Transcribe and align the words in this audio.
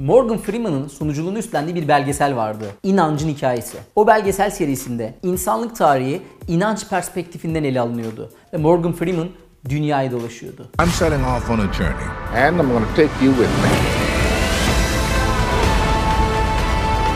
Morgan 0.00 0.38
Freeman'ın 0.38 0.88
sunuculuğunu 0.88 1.38
üstlendiği 1.38 1.76
bir 1.76 1.88
belgesel 1.88 2.36
vardı. 2.36 2.64
İnancın 2.82 3.28
Hikayesi. 3.28 3.78
O 3.96 4.06
belgesel 4.06 4.50
serisinde 4.50 5.14
insanlık 5.22 5.76
tarihi 5.76 6.22
inanç 6.48 6.88
perspektifinden 6.88 7.64
ele 7.64 7.80
alınıyordu. 7.80 8.30
Ve 8.52 8.56
Morgan 8.56 8.92
Freeman 8.92 9.28
dünyayı 9.68 10.12
dolaşıyordu. 10.12 10.68
I'm 10.82 10.88
setting 10.88 11.26
off 11.26 11.50
on 11.50 11.58
a 11.58 11.72
journey. 11.72 12.06
And 12.34 12.60
I'm 12.60 12.68
going 12.68 12.84
to 12.84 12.96
take 12.96 13.24
you 13.24 13.34
with 13.34 13.50
me. 13.62 13.68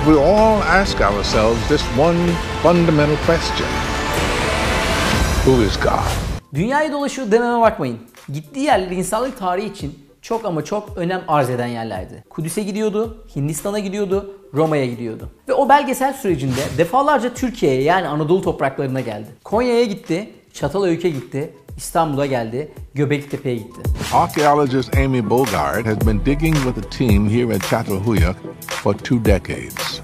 We 0.07 0.21
all 0.21 0.61
ask 0.63 1.01
ourselves 1.01 1.69
this 1.69 1.83
one 1.99 2.19
fundamental 2.63 3.17
question 3.27 3.69
Who 5.45 5.63
is 5.63 5.81
God? 5.81 6.25
Dünyayı 6.55 6.93
dolaşıyor 6.93 7.31
dememe 7.31 7.61
bakmayın. 7.61 7.99
Gittiği 8.33 8.65
yerler 8.65 8.91
insanlık 8.91 9.39
tarihi 9.39 9.67
için 9.73 10.04
çok 10.25 10.45
ama 10.45 10.65
çok 10.65 10.99
önem 10.99 11.23
arz 11.29 11.51
eden 11.51 11.67
yerlerdi. 11.67 12.25
Kudüs'e 12.31 12.63
gidiyordu, 12.63 13.25
Hindistan'a 13.37 13.79
gidiyordu, 13.79 14.37
Roma'ya 14.55 14.87
gidiyordu. 14.87 15.29
Ve 15.49 15.53
o 15.55 15.69
belgesel 15.69 16.13
sürecinde 16.13 16.61
defalarca 16.79 17.35
Türkiye'ye 17.35 17.83
yani 17.83 18.09
Anadolu 18.09 18.43
topraklarına 18.43 19.01
geldi. 19.01 19.29
Konya'ya 19.45 19.85
gitti, 19.85 20.31
Çatalhöyük'e 20.53 21.11
gitti, 21.11 21.55
İstanbul'a 21.77 22.27
geldi, 22.27 22.73
Göbekli 22.95 23.57
gitti. 23.57 23.81
Archaeologist 24.13 24.97
Amy 24.97 25.31
Bogard 25.31 25.87
has 25.87 26.07
been 26.07 26.27
digging 26.27 26.57
with 26.57 26.87
a 26.87 26.91
team 26.99 27.29
here 27.29 27.55
at 27.55 27.63
Çatalhöyük 27.71 28.37
for 28.67 28.95
two 28.95 29.25
decades. 29.25 30.01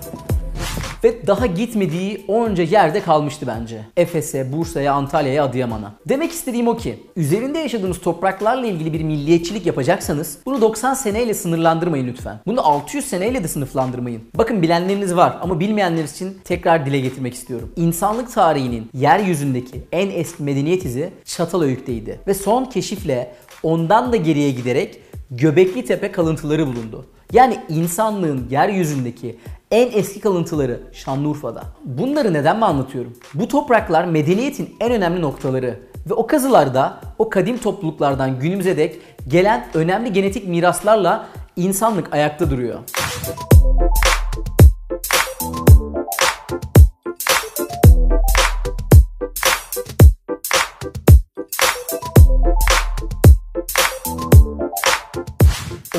Ve 1.05 1.27
daha 1.27 1.47
gitmediği 1.47 2.25
onca 2.29 2.63
yerde 2.63 3.03
kalmıştı 3.03 3.47
bence. 3.47 3.81
Efes'e, 3.97 4.53
Bursa'ya, 4.53 4.93
Antalya'ya, 4.93 5.45
Adıyaman'a. 5.45 5.93
Demek 6.09 6.33
istediğim 6.33 6.69
o 6.69 6.77
ki, 6.77 6.99
üzerinde 7.17 7.59
yaşadığınız 7.59 8.01
topraklarla 8.01 8.67
ilgili 8.67 8.93
bir 8.93 9.03
milliyetçilik 9.03 9.67
yapacaksanız 9.67 10.39
bunu 10.47 10.61
90 10.61 10.95
seneyle 10.95 11.35
sınırlandırmayın 11.35 12.07
lütfen. 12.07 12.41
Bunu 12.47 12.67
600 12.67 13.05
seneyle 13.05 13.45
de 13.45 13.49
sınıflandırmayın. 13.49 14.23
Bakın 14.35 14.63
bilenleriniz 14.63 15.17
var 15.17 15.39
ama 15.43 15.61
bilmeyenler 15.61 16.05
için 16.05 16.39
tekrar 16.45 16.87
dile 16.87 17.01
getirmek 17.01 17.35
istiyorum. 17.35 17.73
İnsanlık 17.77 18.33
tarihinin 18.33 18.91
yeryüzündeki 18.95 19.81
en 19.93 20.11
eski 20.11 20.43
medeniyet 20.43 20.85
izi 20.85 21.11
Çatalhöyük'teydi. 21.25 22.21
Ve 22.27 22.35
son 22.35 22.65
keşifle 22.65 23.35
ondan 23.63 24.13
da 24.13 24.17
geriye 24.17 24.51
giderek 24.51 25.01
Göbekli 25.31 25.85
Tepe 25.85 26.13
kalıntıları 26.13 26.67
bulundu. 26.67 27.07
Yani 27.33 27.59
insanlığın 27.69 28.47
yeryüzündeki 28.51 29.39
en 29.71 29.91
eski 29.93 30.21
kalıntıları 30.21 30.81
Şanlıurfa'da. 30.93 31.63
Bunları 31.85 32.33
neden 32.33 32.59
mi 32.59 32.65
anlatıyorum? 32.65 33.17
Bu 33.35 33.49
topraklar 33.49 34.05
medeniyetin 34.05 34.77
en 34.81 34.93
önemli 34.93 35.21
noktaları 35.21 35.81
ve 36.11 36.15
o 36.15 36.27
kazılarda 36.27 37.01
o 37.19 37.31
kadim 37.31 37.59
topluluklardan 37.59 38.39
günümüze 38.39 38.77
dek 38.77 38.99
gelen 39.29 39.67
önemli 39.75 40.13
genetik 40.13 40.49
miraslarla 40.49 41.27
insanlık 41.57 42.15
ayakta 42.15 42.51
duruyor. 42.51 42.79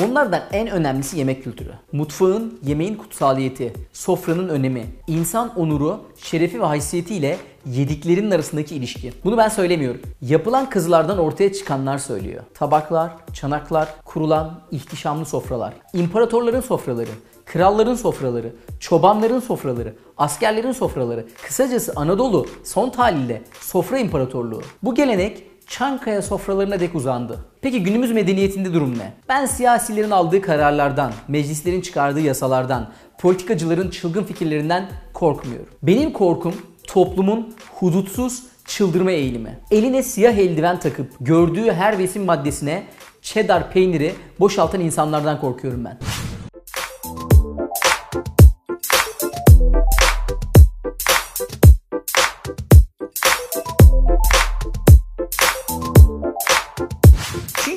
Onlardan 0.04 0.42
en 0.52 0.68
önemlisi 0.68 1.18
yemek 1.18 1.44
kültürü. 1.44 1.70
Mutfağın, 1.92 2.58
yemeğin 2.64 2.94
kutsaliyeti, 2.94 3.72
sofranın 3.92 4.48
önemi, 4.48 4.86
insan 5.06 5.58
onuru, 5.58 6.00
şerefi 6.16 6.60
ve 6.60 6.64
haysiyetiyle 6.64 7.38
yediklerinin 7.66 8.30
arasındaki 8.30 8.74
ilişki. 8.74 9.12
Bunu 9.24 9.36
ben 9.36 9.48
söylemiyorum. 9.48 10.00
Yapılan 10.22 10.70
kızlardan 10.70 11.18
ortaya 11.18 11.52
çıkanlar 11.52 11.98
söylüyor. 11.98 12.42
Tabaklar, 12.54 13.10
çanaklar, 13.32 13.88
kurulan 14.04 14.60
ihtişamlı 14.70 15.24
sofralar, 15.24 15.74
imparatorların 15.94 16.60
sofraları, 16.60 17.10
kralların 17.46 17.94
sofraları, 17.94 18.52
çobanların 18.80 19.40
sofraları, 19.40 19.94
askerlerin 20.16 20.72
sofraları, 20.72 21.26
kısacası 21.46 21.92
Anadolu 21.96 22.46
son 22.64 22.90
taliyle 22.90 23.42
sofra 23.60 23.98
imparatorluğu. 23.98 24.62
Bu 24.82 24.94
gelenek 24.94 25.51
Çankaya 25.72 26.22
sofralarına 26.22 26.80
dek 26.80 26.94
uzandı. 26.94 27.38
Peki 27.62 27.82
günümüz 27.82 28.12
medeniyetinde 28.12 28.74
durum 28.74 28.98
ne? 28.98 29.12
Ben 29.28 29.46
siyasilerin 29.46 30.10
aldığı 30.10 30.40
kararlardan, 30.42 31.12
meclislerin 31.28 31.80
çıkardığı 31.80 32.20
yasalardan, 32.20 32.90
politikacıların 33.18 33.90
çılgın 33.90 34.24
fikirlerinden 34.24 34.88
korkmuyorum. 35.12 35.68
Benim 35.82 36.12
korkum 36.12 36.54
toplumun 36.86 37.54
hudutsuz 37.74 38.42
çıldırma 38.66 39.10
eğilimi. 39.10 39.58
Eline 39.70 40.02
siyah 40.02 40.38
eldiven 40.38 40.80
takıp 40.80 41.10
gördüğü 41.20 41.72
her 41.72 41.98
besin 41.98 42.24
maddesine 42.24 42.82
cheddar 43.22 43.70
peyniri 43.70 44.14
boşaltan 44.40 44.80
insanlardan 44.80 45.40
korkuyorum 45.40 45.84
ben. 45.84 45.98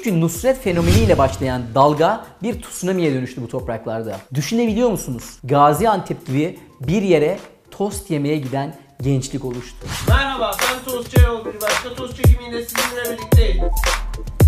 Çünkü 0.06 0.22
Nusret 0.22 0.64
fenomeniyle 0.64 1.18
başlayan 1.18 1.62
dalga 1.76 2.26
bir 2.44 2.62
tsunami'ye 2.62 3.14
dönüştü 3.14 3.42
bu 3.42 3.48
topraklarda. 3.48 4.18
Düşünebiliyor 4.34 4.90
musunuz? 4.90 5.24
Gaziantep 5.44 6.28
gibi 6.28 6.60
bir 6.82 7.02
yere 7.02 7.40
tost 7.72 8.12
yemeye 8.12 8.38
giden 8.38 8.76
gençlik 9.02 9.46
oluştu. 9.46 9.88
Merhaba 10.08 10.52
ben 10.62 10.92
Tostçu 10.92 11.22
Yol 11.22 11.46
bir 11.46 11.62
başka 11.62 11.94
tost 11.96 12.18
çekimiyle 12.18 12.66
sizinle 12.66 13.18
birlikteyim. 13.18 13.64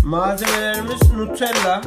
Malzemelerimiz 0.04 1.12
Nutella, 1.16 1.82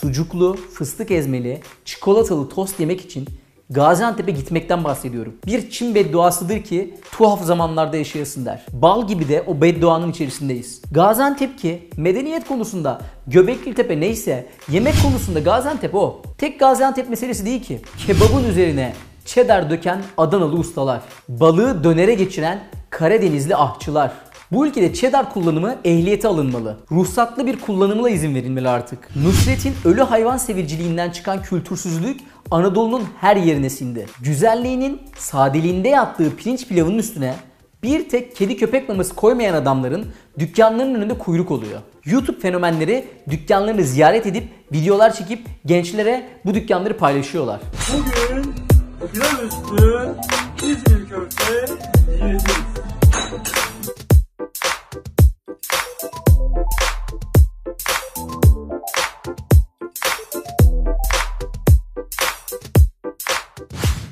sucuklu, 0.00 0.56
fıstık 0.74 1.10
ezmeli, 1.10 1.60
çikolatalı 1.84 2.48
tost 2.48 2.80
yemek 2.80 3.00
için 3.00 3.28
Gaziantep'e 3.70 4.32
gitmekten 4.32 4.84
bahsediyorum. 4.84 5.34
Bir 5.46 5.70
Çin 5.70 5.94
bedduasıdır 5.94 6.62
ki 6.62 6.94
tuhaf 7.12 7.44
zamanlarda 7.44 7.96
yaşayasın 7.96 8.46
der. 8.46 8.66
Bal 8.72 9.06
gibi 9.06 9.28
de 9.28 9.44
o 9.46 9.60
bedduanın 9.60 10.10
içerisindeyiz. 10.10 10.82
Gaziantep 10.92 11.58
ki 11.58 11.90
medeniyet 11.96 12.48
konusunda 12.48 13.00
Göbekli 13.26 13.74
Tepe 13.74 14.00
neyse 14.00 14.46
yemek 14.70 14.94
konusunda 15.02 15.40
Gaziantep 15.40 15.94
o. 15.94 16.22
Tek 16.38 16.60
Gaziantep 16.60 17.10
meselesi 17.10 17.46
değil 17.46 17.62
ki. 17.62 17.80
Kebabın 18.06 18.44
üzerine 18.44 18.92
cheddar 19.24 19.70
döken 19.70 20.02
Adanalı 20.16 20.56
ustalar. 20.56 21.00
Balığı 21.28 21.84
dönere 21.84 22.14
geçiren 22.14 22.60
Karadenizli 22.90 23.56
ahçılar. 23.56 24.12
Bu 24.52 24.66
ülkede 24.66 24.94
cheddar 24.94 25.32
kullanımı 25.32 25.76
ehliyete 25.84 26.28
alınmalı. 26.28 26.76
Ruhsatlı 26.92 27.46
bir 27.46 27.60
kullanımına 27.60 28.10
izin 28.10 28.34
verilmeli 28.34 28.68
artık. 28.68 29.16
Nusret'in 29.16 29.74
ölü 29.84 30.02
hayvan 30.02 30.36
sevirciliğinden 30.36 31.10
çıkan 31.10 31.42
kültürsüzlük 31.42 32.20
Anadolu'nun 32.50 33.04
her 33.20 33.36
yerine 33.36 33.70
sindi. 33.70 34.06
Güzelliğinin 34.22 35.00
sadeliğinde 35.16 35.88
yattığı 35.88 36.36
pirinç 36.36 36.68
pilavının 36.68 36.98
üstüne 36.98 37.34
bir 37.82 38.08
tek 38.08 38.36
kedi 38.36 38.56
köpek 38.56 38.88
maması 38.88 39.14
koymayan 39.14 39.54
adamların 39.54 40.06
dükkanlarının 40.38 40.94
önünde 40.94 41.18
kuyruk 41.18 41.50
oluyor. 41.50 41.80
YouTube 42.04 42.40
fenomenleri 42.40 43.08
dükkanlarını 43.30 43.82
ziyaret 43.82 44.26
edip 44.26 44.48
videolar 44.72 45.14
çekip 45.14 45.46
gençlere 45.66 46.28
bu 46.44 46.54
dükkanları 46.54 46.96
paylaşıyorlar. 46.96 47.60
Bugün 47.92 48.54
pilav 49.12 49.46
üstü 49.46 50.14
İzmir 50.62 51.08
köfte 51.08 51.54
yiyeceğiz. 52.10 52.68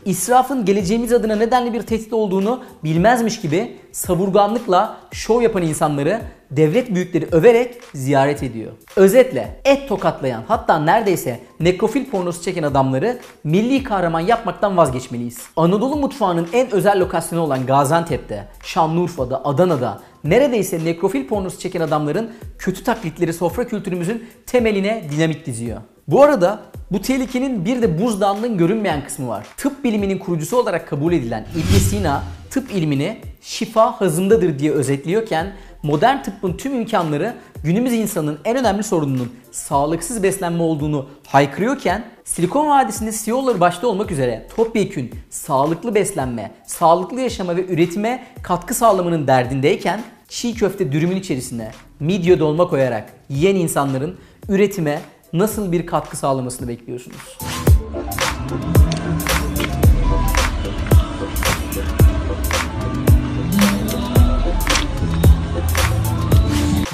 İsrafın 0.07 0.65
geleceğimiz 0.65 1.13
adına 1.13 1.37
nedenli 1.37 1.73
bir 1.73 1.83
tehdit 1.83 2.13
olduğunu 2.13 2.65
bilmezmiş 2.85 3.41
gibi 3.41 3.77
savurganlıkla 3.93 4.97
şov 5.13 5.43
yapan 5.43 5.63
insanları 5.63 6.23
devlet 6.51 6.95
büyükleri 6.95 7.29
överek 7.33 7.75
ziyaret 7.95 8.43
ediyor. 8.43 8.73
Özetle 8.97 9.61
et 9.65 9.89
tokatlayan 9.89 10.43
hatta 10.49 10.79
neredeyse 10.79 11.41
nekrofil 11.61 12.11
pornosu 12.11 12.43
çeken 12.43 12.63
adamları 12.63 13.19
milli 13.45 13.83
kahraman 13.83 14.21
yapmaktan 14.21 14.77
vazgeçmeliyiz. 14.77 15.39
Anadolu 15.57 15.97
mutfağının 15.97 16.49
en 16.53 16.71
özel 16.71 17.01
lokasyonu 17.01 17.43
olan 17.43 17.67
Gaziantep'te, 17.67 18.49
Şanlıurfa'da, 18.63 19.45
Adana'da 19.45 20.01
neredeyse 20.25 20.85
nekrofil 20.85 21.29
pornosu 21.29 21.59
çeken 21.59 21.81
adamların 21.81 22.31
kötü 22.59 22.85
taklitleri 22.85 23.33
sofra 23.33 23.67
kültürümüzün 23.67 24.29
temeline 24.47 25.05
dinamit 25.17 25.47
diziyor. 25.47 25.81
Bu 26.09 26.23
arada 26.23 26.61
bu 26.93 27.03
tehlikenin 27.03 27.65
bir 27.65 27.83
de 27.83 28.03
buzdağının 28.03 28.59
görünmeyen 28.59 29.05
kısmı 29.05 29.29
var. 29.29 29.47
Tıp 29.57 29.85
biliminin 29.85 30.19
kurucusu 30.19 30.57
olarak 30.57 30.89
kabul 30.89 31.13
edilen 31.13 31.47
ibn 31.55 31.79
Sina 31.79 32.23
tıp 32.51 32.71
ilmini 32.71 33.19
şifa 33.41 34.01
hazındadır 34.01 34.59
diye 34.59 34.73
özetliyorken 34.73 35.53
modern 35.83 36.23
tıbbın 36.23 36.53
tüm 36.53 36.75
imkanları 36.75 37.35
günümüz 37.65 37.93
insanın 37.93 38.39
en 38.45 38.57
önemli 38.57 38.83
sorununun 38.83 39.33
sağlıksız 39.53 40.23
beslenme 40.23 40.63
olduğunu 40.63 41.09
haykırıyorken 41.27 42.05
Silikon 42.25 42.69
Vadisi'nde 42.69 43.13
CEO'ları 43.25 43.61
başta 43.61 43.87
olmak 43.87 44.11
üzere 44.11 44.47
topyekün 44.57 45.11
sağlıklı 45.31 45.95
beslenme, 45.95 46.51
sağlıklı 46.67 47.21
yaşama 47.21 47.57
ve 47.57 47.67
üretime 47.67 48.27
katkı 48.43 48.75
sağlamanın 48.75 49.27
derdindeyken 49.27 50.01
çiğ 50.29 50.55
köfte 50.55 50.93
dürümün 50.93 51.17
içerisine 51.17 51.71
midye 52.01 52.41
dolma 52.41 52.69
koyarak 52.69 53.13
yiyen 53.29 53.57
insanların 53.57 54.17
üretime 54.49 55.01
nasıl 55.39 55.73
bir 55.73 55.87
katkı 55.87 56.17
sağlamasını 56.17 56.69
bekliyorsunuz? 56.69 57.39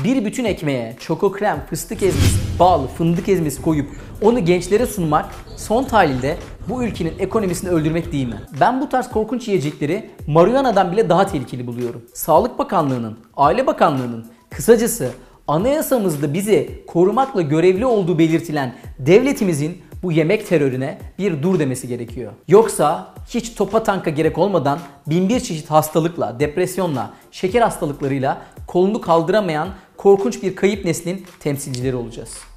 Bir 0.05 0.25
bütün 0.25 0.45
ekmeğe 0.45 0.97
çoko 1.01 1.33
krem, 1.33 1.67
fıstık 1.71 2.03
ezmesi, 2.03 2.59
bal, 2.59 2.87
fındık 2.87 3.29
ezmesi 3.29 3.63
koyup 3.63 3.89
onu 4.23 4.45
gençlere 4.45 4.87
sunmak 4.87 5.27
son 5.57 5.85
tahlilde 5.85 6.37
bu 6.69 6.85
ülkenin 6.85 7.19
ekonomisini 7.19 7.71
öldürmek 7.71 8.13
değil 8.13 8.29
mi? 8.29 8.41
Ben 8.61 8.81
bu 8.81 8.89
tarz 8.89 9.11
korkunç 9.11 9.49
yiyecekleri 9.49 10.11
marihuana'dan 10.27 10.93
bile 10.93 11.09
daha 11.09 11.27
tehlikeli 11.27 11.67
buluyorum. 11.67 12.03
Sağlık 12.15 12.59
Bakanlığı'nın, 12.59 13.19
Aile 13.37 13.67
Bakanlığı'nın, 13.67 14.27
kısacası 14.51 15.11
anayasamızda 15.53 16.35
bizi 16.35 16.85
korumakla 16.87 17.43
görevli 17.43 17.87
olduğu 17.87 18.19
belirtilen 18.19 18.75
devletimizin 18.99 19.83
bu 20.03 20.13
yemek 20.13 20.49
terörüne 20.49 20.99
bir 21.19 21.43
dur 21.43 21.59
demesi 21.59 21.89
gerekiyor. 21.89 22.33
Yoksa 22.49 23.15
hiç 23.29 23.55
topa 23.55 23.83
tanka 23.83 24.11
gerek 24.11 24.39
olmadan 24.39 24.79
bin 25.07 25.29
bir 25.29 25.41
çeşit 25.41 25.71
hastalıkla, 25.71 26.41
depresyonla, 26.41 27.11
şeker 27.31 27.61
hastalıklarıyla 27.61 28.43
kolunu 28.67 29.01
kaldıramayan 29.01 29.69
korkunç 29.97 30.43
bir 30.43 30.57
kayıp 30.57 30.85
neslin 30.85 31.27
temsilcileri 31.41 31.97
olacağız. 31.97 32.52